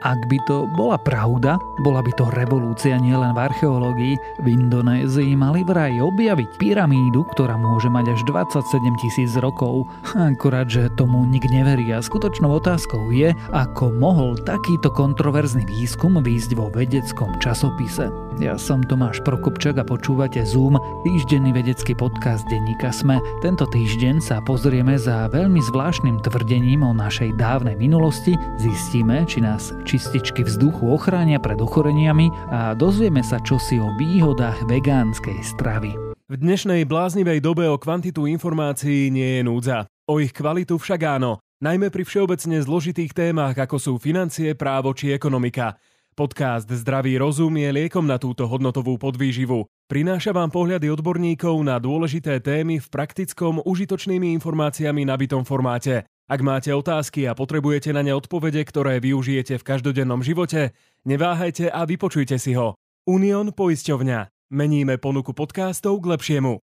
[0.00, 4.14] Ak by to bola pravda, bola by to revolúcia nielen v archeológii.
[4.40, 8.64] V Indonézii mali vraj objaviť pyramídu, ktorá môže mať až 27
[8.96, 9.84] tisíc rokov.
[10.16, 16.50] Akurát, že tomu nik neverí a skutočnou otázkou je, ako mohol takýto kontroverzný výskum výjsť
[16.56, 18.08] vo vedeckom časopise.
[18.40, 23.20] Ja som Tomáš Prokopčak a počúvate Zoom, týždenný vedecký podcast denníka Sme.
[23.44, 29.76] Tento týždeň sa pozrieme za veľmi zvláštnym tvrdením o našej dávnej minulosti, zistíme, či nás
[29.90, 35.90] čističky vzduchu ochránia pred ochoreniami a dozvieme sa čosi o výhodách vegánskej stravy.
[36.30, 39.90] V dnešnej bláznivej dobe o kvantitu informácií nie je núdza.
[40.06, 45.10] O ich kvalitu však áno, najmä pri všeobecne zložitých témach ako sú financie, právo či
[45.10, 45.74] ekonomika.
[46.14, 49.66] Podcast Zdravý rozum je liekom na túto hodnotovú podvýživu.
[49.90, 56.06] Prináša vám pohľady odborníkov na dôležité témy v praktickom, užitočnými informáciami nabitom formáte.
[56.30, 60.70] Ak máte otázky a potrebujete na ne odpovede, ktoré využijete v každodennom živote,
[61.02, 62.78] neváhajte a vypočujte si ho.
[63.02, 64.30] Unión poisťovňa.
[64.54, 66.62] Meníme ponuku podcastov k lepšiemu.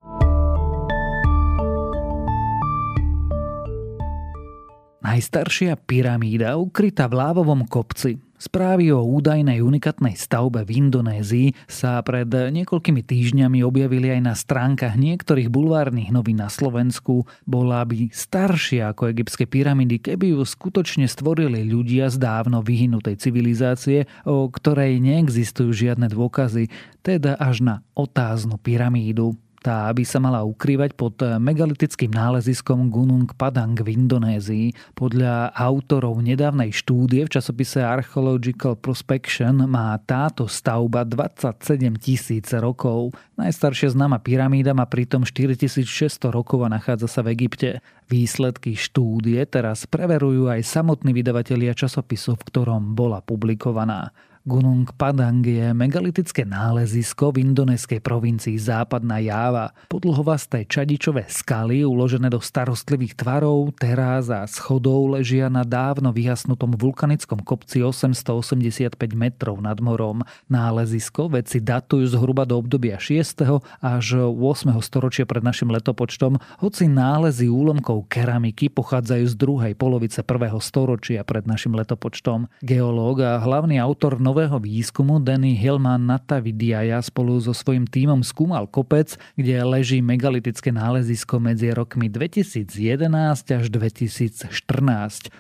[5.00, 12.28] Najstaršia pyramída ukrytá v lávovom kopci Správy o údajnej unikatnej stavbe v Indonézii sa pred
[12.28, 17.24] niekoľkými týždňami objavili aj na stránkach niektorých bulvárnych novín na Slovensku.
[17.48, 24.12] Bola by staršia ako egyptské pyramídy, keby ju skutočne stvorili ľudia z dávno vyhnutej civilizácie,
[24.28, 26.68] o ktorej neexistujú žiadne dôkazy,
[27.00, 29.40] teda až na otáznu pyramídu.
[29.64, 34.76] Tá by sa mala ukrývať pod megalitickým náleziskom Gunung Padang v Indonézii.
[34.92, 43.16] Podľa autorov nedávnej štúdie v časopise Archaeological Prospection má táto stavba 27 tisíc rokov.
[43.40, 47.80] Najstaršia známa pyramída má pritom 4600 rokov a nachádza sa v Egypte.
[48.12, 54.12] Výsledky štúdie teraz preverujú aj samotní vydavatelia časopisu, v ktorom bola publikovaná.
[54.44, 59.72] Gunung Padang je megalitické nálezisko v indonéskej provincii Západná Jáva.
[59.88, 67.40] Podlhovasté čadičové skaly uložené do starostlivých tvarov, teráz a schodov ležia na dávno vyhasnutom vulkanickom
[67.40, 70.28] kopci 885 metrov nad morom.
[70.52, 73.48] Nálezisko veci datujú zhruba do obdobia 6.
[73.80, 74.36] až 8.
[74.84, 80.52] storočia pred našim letopočtom, hoci nálezy úlomkov keramiky pochádzajú z druhej polovice 1.
[80.60, 82.52] storočia pred našim letopočtom.
[82.60, 89.14] Geológ a hlavný autor nového výskumu Danny Hillman Natavidiaja spolu so svojím tímom skúmal kopec,
[89.38, 93.14] kde leží megalitické nálezisko medzi rokmi 2011
[93.54, 94.50] až 2014.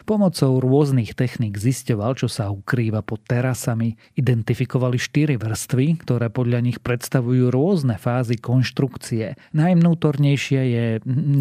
[0.05, 3.97] Pomocou rôznych techník zisťoval, čo sa ukrýva pod terasami.
[4.13, 9.41] Identifikovali štyri vrstvy, ktoré podľa nich predstavujú rôzne fázy konštrukcie.
[9.57, 10.85] Najvnútornejšia je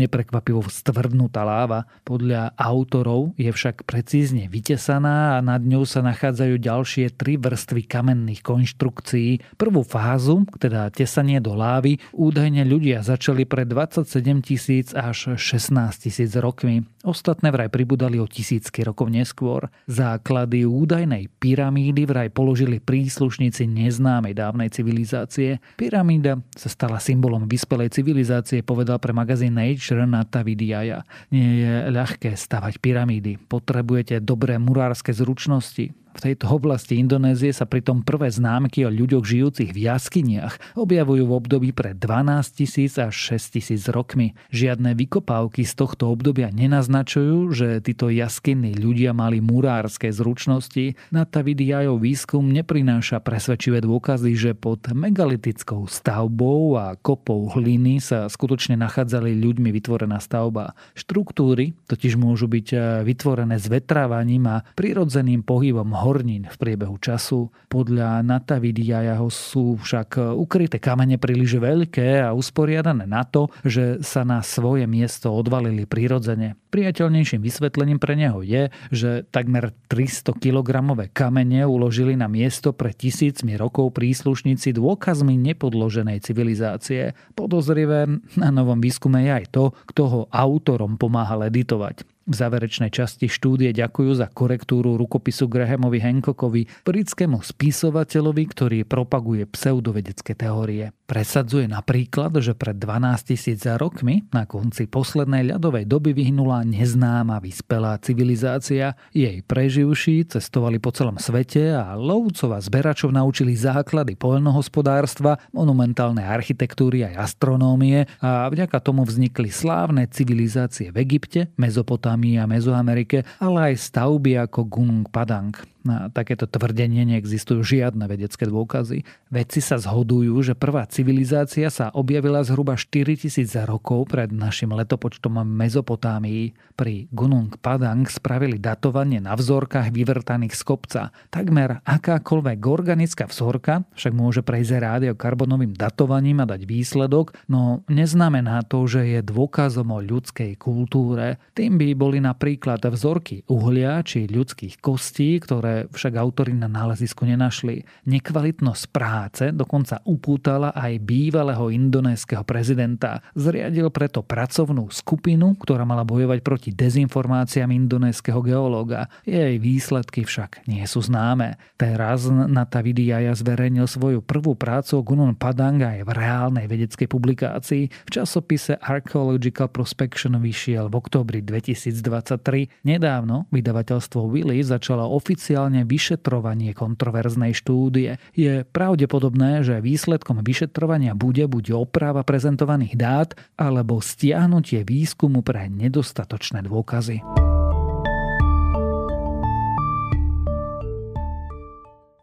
[0.01, 1.85] neprekvapivo stvrdnutá láva.
[2.09, 8.47] Podľa autorov je však precízne vytesaná a nad ňou sa nachádzajú ďalšie tri vrstvy kamenných
[8.47, 9.59] konštrukcií.
[9.59, 14.07] Prvú fázu, teda tesanie do lávy, údajne ľudia začali pred 27
[14.47, 16.87] tisíc až 16 tisíc rokmi.
[17.03, 19.67] Ostatné vraj pribudali o tisícky rokov neskôr.
[19.91, 25.59] Základy údajnej pyramídy vraj položili príslušníci neznámej dávnej civilizácie.
[25.75, 31.03] Pyramída sa stala symbolom vyspelej civilizácie, povedal pre magazín Nature Natavidiaja.
[31.35, 33.43] Nie je ľahké stavať pyramídy.
[33.51, 39.73] Potrebujete dobré murárske zručnosti, v tejto oblasti Indonézie sa pritom prvé známky o ľuďoch žijúcich
[39.73, 44.37] v jaskyniach objavujú v období pred 12 tisíc až 6 tisíc rokmi.
[44.53, 50.95] Žiadne vykopávky z tohto obdobia nenaznačujú, že títo jaskyní ľudia mali murárske zručnosti.
[51.11, 59.33] Natavidiajov výskum neprináša presvedčivé dôkazy, že pod megalitickou stavbou a kopou hliny sa skutočne nachádzali
[59.33, 60.77] ľuďmi vytvorená stavba.
[60.93, 67.49] Štruktúry totiž môžu byť vytvorené s vetrávaním a prirodzeným pohybom hornín v priebehu času.
[67.71, 74.43] Podľa Natavidiajaho sú však ukryté kamene príliš veľké a usporiadané na to, že sa na
[74.43, 76.59] svoje miesto odvalili prirodzene.
[76.75, 80.69] Priateľnejším vysvetlením pre neho je, že takmer 300 kg
[81.12, 87.12] kamene uložili na miesto pre tisícmi rokov príslušníci dôkazmi nepodloženej civilizácie.
[87.37, 88.09] Podozrivé
[88.41, 92.09] na novom výskume je aj to, kto ho autorom pomáhal editovať.
[92.23, 100.39] V záverečnej časti štúdie ďakujú za korektúru rukopisu Grahamovi Hancockovi, britskému spisovateľovi, ktorý propaguje pseudovedecké
[100.39, 100.95] teórie.
[101.11, 107.99] Presadzuje napríklad, že pred 12 tisíc rokmi na konci poslednej ľadovej doby vyhnula neznáma vyspelá
[107.99, 108.95] civilizácia.
[109.11, 117.03] Jej preživší cestovali po celom svete a lovcov a zberačov naučili základy poľnohospodárstva, monumentálnej architektúry
[117.03, 123.75] aj astronómie a vďaka tomu vznikli slávne civilizácie v Egypte, Mezopotámii a Mezoamerike, ale aj
[123.91, 125.72] stavby ako Gunung Padang.
[125.82, 129.02] Na takéto tvrdenie neexistujú žiadne vedecké dôkazy.
[129.34, 136.55] Vedci sa zhodujú, že prvá civilizácia sa objavila zhruba 4000 rokov pred našim letopočtom Mezopotámii.
[136.79, 141.02] Pri Gunung Padang spravili datovanie na vzorkách vyvrtaných z kopca.
[141.34, 148.87] Takmer akákoľvek organická vzorka však môže prejsť radiokarbonovým datovaním a dať výsledok, no neznamená to,
[148.87, 151.43] že je dôkazom o ľudskej kultúre.
[151.58, 157.85] Tým by boli napríklad vzorky uhlia či ľudských kostí, ktoré však autory na nálezisku nenašli.
[158.09, 163.23] Nekvalitnosť práce dokonca upútala aj bývalého indonéskeho prezidenta.
[163.39, 169.07] Zriadil preto pracovnú skupinu, ktorá mala bojovať proti dezinformáciám indonéskeho geológa.
[169.23, 171.57] Jej výsledky však nie sú známe.
[171.79, 177.85] Teraz Natavidi Jaya zverejnil svoju prvú prácu o Gunung Padang aj v reálnej vedeckej publikácii.
[177.89, 182.83] V časopise Archaeological Prospection vyšiel v oktobri 2023.
[182.83, 188.19] Nedávno vydavateľstvo Willy začalo oficiálne momentálne vyšetrovanie kontroverznej štúdie.
[188.35, 196.67] Je pravdepodobné, že výsledkom vyšetrovania bude buď oprava prezentovaných dát alebo stiahnutie výskumu pre nedostatočné
[196.67, 197.23] dôkazy.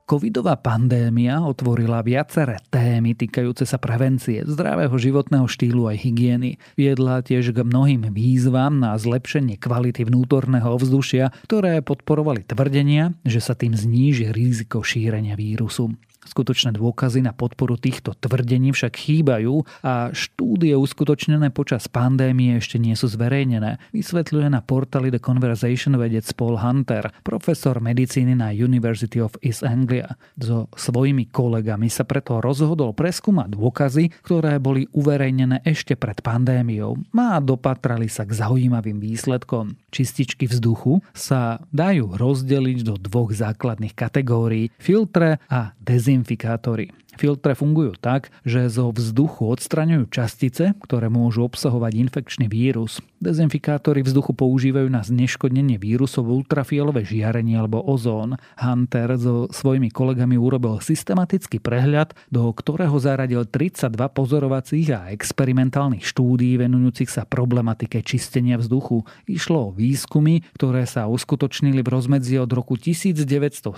[0.10, 6.58] Covidová pandémia otvorila viaceré témy týkajúce sa prevencie, zdravého životného štýlu aj hygieny.
[6.74, 13.54] Viedla tiež k mnohým výzvam na zlepšenie kvality vnútorného ovzdušia, ktoré podporovali tvrdenia, že sa
[13.54, 15.94] tým zníži riziko šírenia vírusu.
[16.30, 22.94] Skutočné dôkazy na podporu týchto tvrdení však chýbajú a štúdie uskutočnené počas pandémie ešte nie
[22.94, 29.34] sú zverejnené, vysvetľuje na portáli The Conversation vedec Paul Hunter, profesor medicíny na University of
[29.42, 30.14] East Anglia.
[30.38, 37.42] So svojimi kolegami sa preto rozhodol preskúmať dôkazy, ktoré boli uverejnené ešte pred pandémiou a
[37.42, 39.74] dopatrali sa k zaujímavým výsledkom.
[39.90, 46.92] Čističky vzduchu sa dajú rozdeliť do dvoch základných kategórií filtre a dezinfekcie dezinfikátory.
[47.20, 53.04] Filtre fungujú tak, že zo vzduchu odstraňujú častice, ktoré môžu obsahovať infekčný vírus.
[53.20, 58.40] Dezinfikátory vzduchu používajú na zneškodnenie vírusov ultrafialové žiarenie alebo ozón.
[58.56, 66.56] Hunter so svojimi kolegami urobil systematický prehľad, do ktorého zaradil 32 pozorovacích a experimentálnych štúdií
[66.56, 69.04] venujúcich sa problematike čistenia vzduchu.
[69.28, 73.76] Išlo o výskumy, ktoré sa uskutočnili v rozmedzi od roku 1970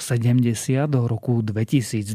[0.85, 2.13] do roku 2022.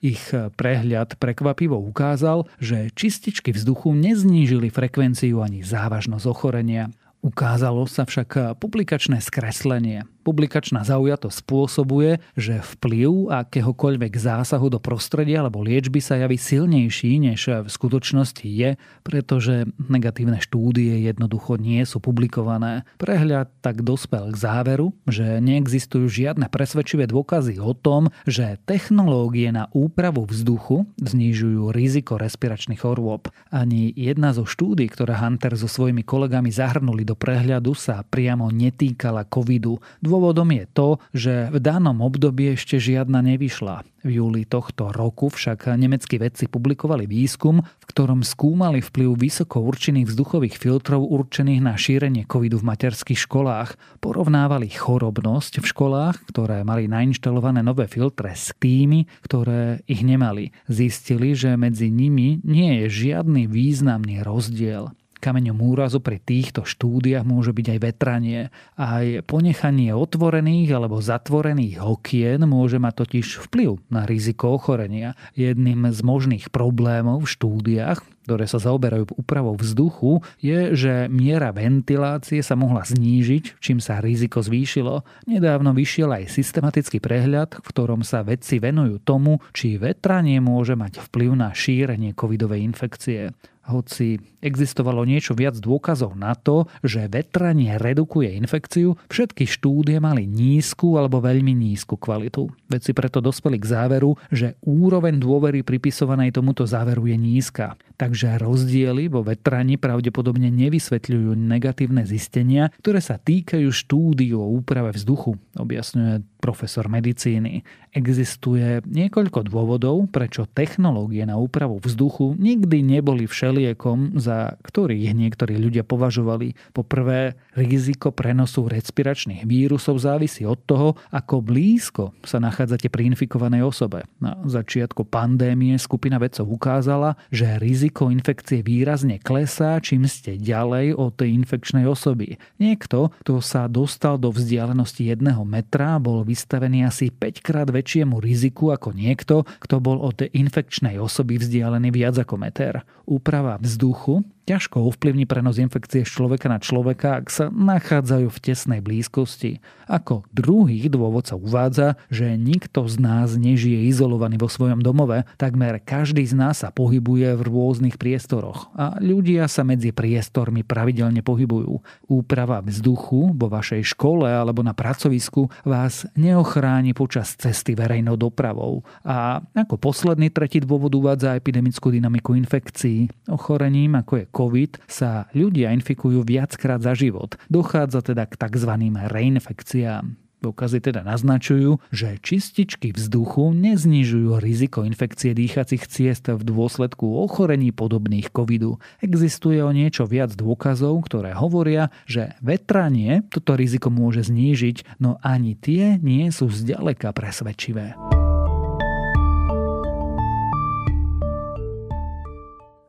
[0.00, 6.94] Ich prehľad prekvapivo ukázal, že čističky vzduchu neznížili frekvenciu ani závažnosť ochorenia.
[7.18, 10.06] Ukázalo sa však publikačné skreslenie.
[10.22, 17.64] Publikačná zaujatosť spôsobuje, že vplyv akéhokoľvek zásahu do prostredia alebo liečby sa javí silnejší, než
[17.64, 22.84] v skutočnosti je, pretože negatívne štúdie jednoducho nie sú publikované.
[23.00, 29.72] Prehľad tak dospel k záveru, že neexistujú žiadne presvedčivé dôkazy o tom, že technológie na
[29.72, 33.32] úpravu vzduchu znižujú riziko respiračných chorôb.
[33.48, 39.24] Ani jedna zo štúdí, ktoré Hunter so svojimi kolegami zahrnuli do prehľadu, sa priamo netýkala
[39.24, 39.80] covidu.
[40.04, 43.88] Dôvodom je to, že v danom období ešte žiadna nevyšla.
[44.06, 50.06] V júli tohto roku však nemeckí vedci publikovali výskum, v ktorom skúmali vplyv vysoko určených
[50.06, 53.74] vzduchových filtrov určených na šírenie covidu v materských školách.
[53.98, 60.54] Porovnávali chorobnosť v školách, ktoré mali nainštalované nové filtre s tými, ktoré ich nemali.
[60.70, 64.94] Zistili, že medzi nimi nie je žiadny významný rozdiel.
[65.18, 68.40] Kameňom úrazu pri týchto štúdiách môže byť aj vetranie.
[68.78, 75.18] Aj ponechanie otvorených alebo zatvorených okien môže mať totiž vplyv na riziko ochorenia.
[75.34, 77.98] Jedným z možných problémov v štúdiách,
[78.28, 84.44] ktoré sa zaoberajú úpravou vzduchu, je, že miera ventilácie sa mohla znížiť, čím sa riziko
[84.44, 85.00] zvýšilo.
[85.24, 91.08] Nedávno vyšiel aj systematický prehľad, v ktorom sa vedci venujú tomu, či vetranie môže mať
[91.08, 93.32] vplyv na šírenie covidovej infekcie
[93.68, 100.96] hoci existovalo niečo viac dôkazov na to, že vetranie redukuje infekciu, všetky štúdie mali nízku
[100.96, 102.48] alebo veľmi nízku kvalitu.
[102.72, 107.76] Vedci preto dospeli k záveru, že úroveň dôvery pripisovanej tomuto záveru je nízka.
[108.00, 115.38] Takže rozdiely vo vetraní pravdepodobne nevysvetľujú negatívne zistenia, ktoré sa týkajú štúdiu o úprave vzduchu,
[115.54, 117.60] objasňuje profesor medicíny.
[117.92, 125.84] Existuje niekoľko dôvodov, prečo technológie na úpravu vzduchu nikdy neboli všeliekom, za ktorých niektorí ľudia
[125.84, 126.56] považovali.
[126.72, 133.68] Po prvé, riziko prenosu respiračných vírusov závisí od toho, ako blízko sa nachádzate pri infikovanej
[133.68, 134.08] osobe.
[134.16, 141.12] Na začiatku pandémie skupina vedcov ukázala, že riziko infekcie výrazne klesá, čím ste ďalej od
[141.12, 142.40] tej infekčnej osoby.
[142.56, 148.70] Niekto, kto sa dostal do vzdialenosti jedného metra, bol vystavený asi 5 krát väčšiemu riziku
[148.70, 152.86] ako niekto, kto bol od infekčnej osoby vzdialený viac ako meter.
[153.10, 158.80] Úprava vzduchu ťažko ovplyvní prenos infekcie z človeka na človeka, ak sa nachádzajú v tesnej
[158.80, 159.60] blízkosti.
[159.84, 165.76] Ako druhý dôvod sa uvádza, že nikto z nás nežije izolovaný vo svojom domove, takmer
[165.84, 171.84] každý z nás sa pohybuje v rôznych priestoroch a ľudia sa medzi priestormi pravidelne pohybujú.
[172.08, 178.80] Úprava vzduchu vo vašej škole alebo na pracovisku vás neochráni počas cesty verejnou dopravou.
[179.04, 183.12] A ako posledný tretí dôvod uvádza epidemickú dynamiku infekcií.
[183.28, 187.34] Ochorením ako je COVID sa ľudia infikujú viackrát za život.
[187.50, 188.72] Dochádza teda k tzv.
[189.10, 190.14] reinfekciám.
[190.38, 198.30] Dôkazy teda naznačujú, že čističky vzduchu neznižujú riziko infekcie dýchacích ciest v dôsledku ochorení podobných
[198.30, 198.78] covidu.
[199.02, 205.58] Existuje o niečo viac dôkazov, ktoré hovoria, že vetranie toto riziko môže znížiť, no ani
[205.58, 207.98] tie nie sú zďaleka presvedčivé.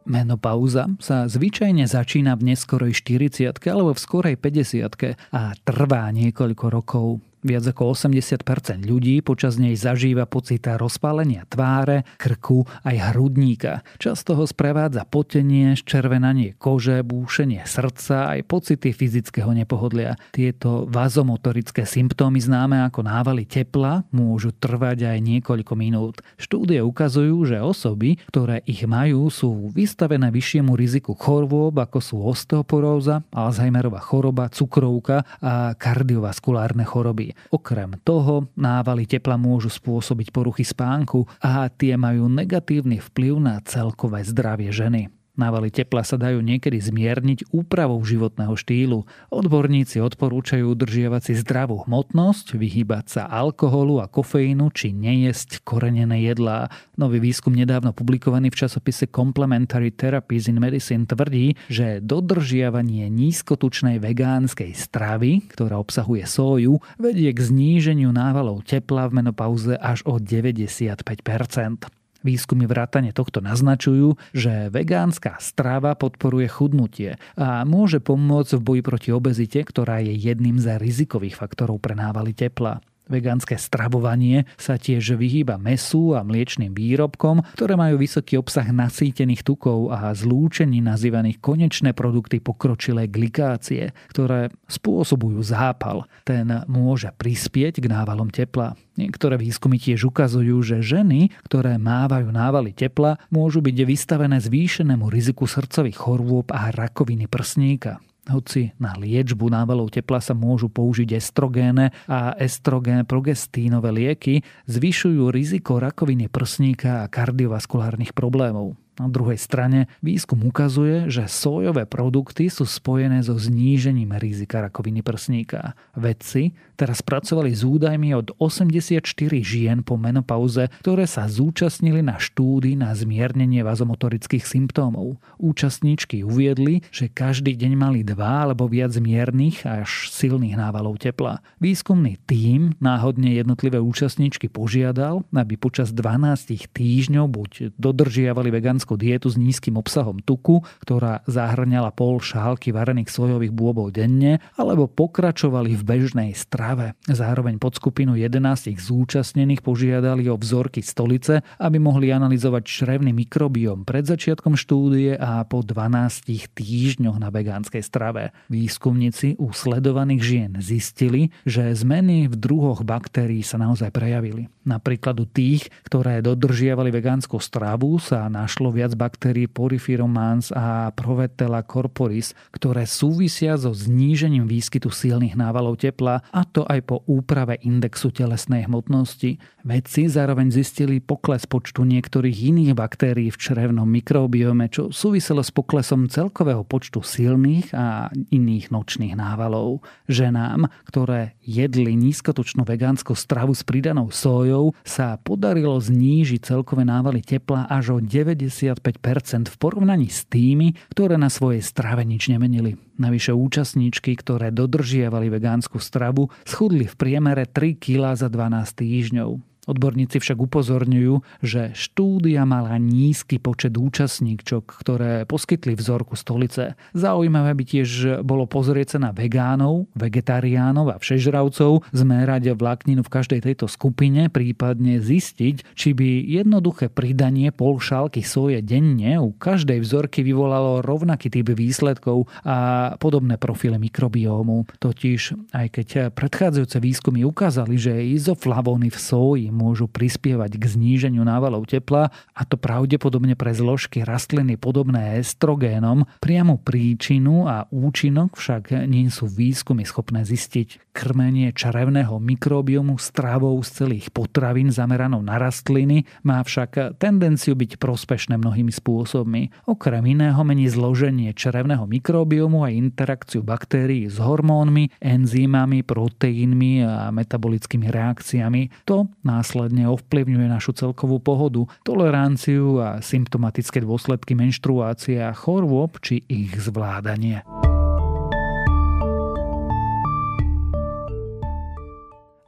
[0.09, 4.81] Menopauza sa zvyčajne začína v neskorej 40 alebo v skorej 50
[5.29, 7.21] a trvá niekoľko rokov.
[7.39, 13.88] Viac ako 80% ľudí počas nej zažíva pocit rozpálenia tváre, krku aj hrudníka.
[13.96, 20.19] Často ho sprevádza potenie, červenanie kože, búšenie srdca aj pocity fyzického nepohodlia.
[20.36, 26.19] Tieto vazomotorické symptómy známe ako návaly tepla môžu trvať aj niekoľko minút.
[26.36, 33.24] Štúdie ukazujú, že osoby, ktoré ich majú, sú vystavené vyššiemu riziku chorôb ako sú osteoporóza,
[33.31, 37.28] Alzheimerová choroba, cukrovka a kardiovaskulárne choroby.
[37.51, 44.24] Okrem toho návaly tepla môžu spôsobiť poruchy spánku a tie majú negatívny vplyv na celkové
[44.24, 45.18] zdravie ženy.
[45.39, 49.08] Návaly tepla sa dajú niekedy zmierniť úpravou životného štýlu.
[49.31, 56.67] Odborníci odporúčajú udržiavať si zdravú hmotnosť, vyhýbať sa alkoholu a kofeínu či nejesť korenené jedlá.
[57.00, 64.75] Nový výskum nedávno publikovaný v časopise Complementary Therapies in Medicine tvrdí, že dodržiavanie nízkotučnej vegánskej
[64.75, 71.99] stravy, ktorá obsahuje sóju, vedie k zníženiu návalov tepla v menopauze až o 95%.
[72.19, 79.09] Výskumy vrátane tohto naznačujú, že vegánska strava podporuje chudnutie a môže pomôcť v boji proti
[79.15, 82.83] obezite, ktorá je jedným z rizikových faktorov pre návaly tepla.
[83.09, 89.89] Vegánske stravovanie sa tiež vyhýba mesu a mliečným výrobkom, ktoré majú vysoký obsah nasýtených tukov
[89.89, 96.05] a zlúčení nazývaných konečné produkty pokročilej glikácie, ktoré spôsobujú zápal.
[96.21, 98.77] Ten môže prispieť k návalom tepla.
[98.93, 105.49] Niektoré výskumy tiež ukazujú, že ženy, ktoré mávajú návaly tepla, môžu byť vystavené zvýšenému riziku
[105.49, 107.97] srdcových chorôb a rakoviny prsníka.
[108.29, 115.81] Hoci na liečbu návalov tepla sa môžu použiť estrogéne a estrogén progestínové lieky, zvyšujú riziko
[115.81, 118.77] rakoviny prsníka a kardiovaskulárnych problémov.
[119.00, 125.72] Na druhej strane výskum ukazuje, že sojové produkty sú spojené so znížením rizika rakoviny prsníka.
[125.96, 129.00] Vedci teraz pracovali s údajmi od 84
[129.39, 135.15] žien po menopauze, ktoré sa zúčastnili na štúdii na zmiernenie vazomotorických symptómov.
[135.39, 141.39] Účastníčky uviedli, že každý deň mali dva alebo viac miernych až silných návalov tepla.
[141.63, 149.29] Výskumný tím náhodne jednotlivé účastníčky požiadal, aby počas 12 týždňov buď dodržiavali veganskú veganskú dietu
[149.29, 155.84] s nízkym obsahom tuku, ktorá zahrňala pol šálky varených sojových bôbov denne, alebo pokračovali v
[155.86, 156.98] bežnej strave.
[157.05, 164.10] Zároveň pod skupinu 11 zúčastnených požiadali o vzorky stolice, aby mohli analyzovať črevný mikrobióm pred
[164.10, 166.25] začiatkom štúdie a po 12
[166.58, 168.34] týždňoch na vegánskej strave.
[168.50, 174.50] Výskumníci u sledovaných žien zistili, že zmeny v druhoch baktérií sa naozaj prejavili.
[174.69, 182.38] Napríklad u tých, ktoré dodržiavali vegánsku stravu, sa našlo viac baktérií Porifiromans a Provetella corporis,
[182.53, 188.69] ktoré súvisia so znížením výskytu silných návalov tepla a to aj po úprave indexu telesnej
[188.69, 189.41] hmotnosti.
[189.65, 196.05] Vedci zároveň zistili pokles počtu niektorých iných baktérií v črevnom mikrobiome, čo súviselo s poklesom
[196.07, 199.81] celkového počtu silných a iných nočných návalov.
[200.05, 204.13] Ženám, ktoré jedli nízkotučnú vegánsku stravu s pridanou
[204.59, 210.75] sojou, sa podarilo znížiť celkové návaly tepla až o 90 65% v porovnaní s tými,
[210.91, 212.75] ktoré na svojej strave nič nemenili.
[212.99, 219.49] Navyše účastníčky, ktoré dodržiavali vegánsku stravu, schudli v priemere 3 kg za 12 týždňov.
[219.69, 226.73] Odborníci však upozorňujú, že štúdia mala nízky počet účastníčok, ktoré poskytli vzorku stolice.
[226.97, 227.89] Zaujímavé by tiež
[228.25, 234.97] bolo pozrieť sa na vegánov, vegetariánov a všežravcov, zmerať vlákninu v každej tejto skupine, prípadne
[234.97, 241.53] zistiť, či by jednoduché pridanie pol šálky soje denne u každej vzorky vyvolalo rovnaký typ
[241.53, 244.65] výsledkov a podobné profily mikrobiómu.
[244.81, 251.67] Totiž, aj keď predchádzajúce výskumy ukázali, že izoflavóny v soji môžu prispievať k zníženiu návalov
[251.67, 259.11] tepla, a to pravdepodobne pre zložky rastliny podobné estrogénom, priamu príčinu a účinok však nie
[259.11, 260.88] sú výskumy schopné zistiť.
[261.00, 268.36] Krmenie črevného mikrobiomu stravou z celých potravín zameranou na rastliny má však tendenciu byť prospešné
[268.36, 269.63] mnohými spôsobmi.
[269.63, 277.88] Okrem iného mení zloženie črevného mikrobiomu a interakciu baktérií s hormónmi, enzýmami, proteínmi a metabolickými
[277.88, 278.84] reakciami.
[278.84, 286.60] To následne ovplyvňuje našu celkovú pohodu, toleranciu a symptomatické dôsledky menštruácie a chorôb či ich
[286.60, 287.68] zvládanie.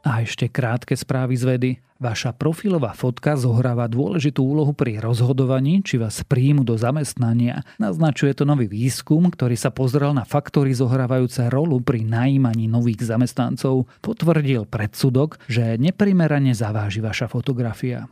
[0.02, 1.70] A ešte krátke správy z vedy.
[2.02, 7.62] Vaša profilová fotka zohráva dôležitú úlohu pri rozhodovaní, či vás príjmu do zamestnania.
[7.78, 13.86] Naznačuje to nový výskum, ktorý sa pozrel na faktory zohrávajúce rolu pri najímaní nových zamestnancov.
[14.02, 18.10] Potvrdil predsudok, že neprimerane zaváži vaša fotografia.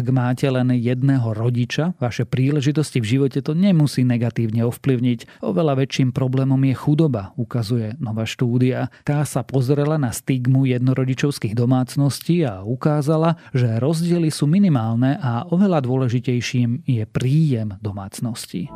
[0.00, 5.44] Ak máte len jedného rodiča, vaše príležitosti v živote to nemusí negatívne ovplyvniť.
[5.44, 8.88] Oveľa väčším problémom je chudoba, ukazuje nová štúdia.
[9.04, 15.84] Tá sa pozrela na stigmu jednorodičovských domácností a ukázala, že rozdiely sú minimálne a oveľa
[15.84, 18.72] dôležitejším je príjem domácnosti.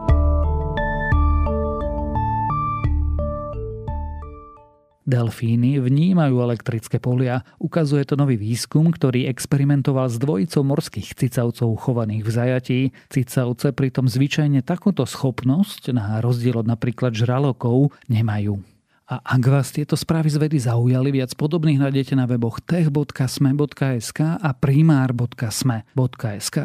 [5.05, 7.45] Delfíny vnímajú elektrické polia.
[7.61, 12.81] Ukazuje to nový výskum, ktorý experimentoval s dvojicou morských cicavcov chovaných v zajatí.
[13.13, 18.65] Cicavce pritom zvyčajne takúto schopnosť, na rozdiel od napríklad žralokov, nemajú.
[19.05, 24.51] A ak vás tieto správy z vedy zaujali, viac podobných nájdete na weboch tech.sme.sk a
[24.57, 26.57] primár.sme.sk.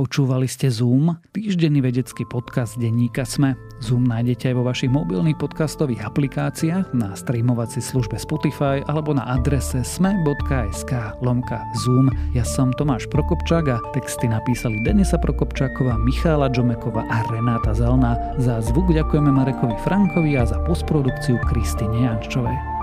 [0.00, 3.52] Počúvali ste Zoom, týždenný vedecký podcast denníka Sme.
[3.84, 9.84] Zoom nájdete aj vo vašich mobilných podcastových aplikáciách, na streamovacej službe Spotify alebo na adrese
[9.84, 12.08] sme.sk lomka Zoom.
[12.32, 18.16] Ja som Tomáš Prokopčák a texty napísali Denisa Prokopčáková, Michála Džomekova a Renáta Zelná.
[18.40, 22.79] Za zvuk ďakujeme Marekovi Frankovi a za postprodukciu Kristine Jančovej.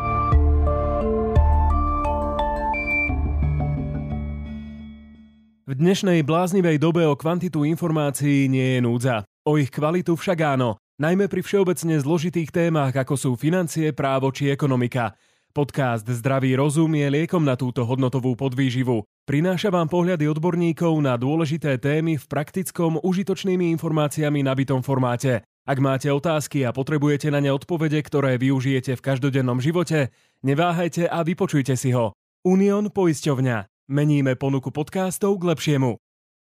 [5.67, 9.27] V dnešnej bláznivej dobe o kvantitu informácií nie je núdza.
[9.43, 14.47] O ich kvalitu však áno, najmä pri všeobecne zložitých témach, ako sú financie, právo či
[14.47, 15.19] ekonomika.
[15.51, 19.03] Podcast Zdravý rozum je liekom na túto hodnotovú podvýživu.
[19.27, 25.43] Prináša vám pohľady odborníkov na dôležité témy v praktickom, užitočnými informáciami nabitom formáte.
[25.67, 30.15] Ak máte otázky a potrebujete na ne odpovede, ktoré využijete v každodennom živote,
[30.47, 32.15] neváhajte a vypočujte si ho.
[32.47, 33.76] Unión poisťovňa.
[33.87, 35.95] Meníme ponuku podcastov k lepšiemu.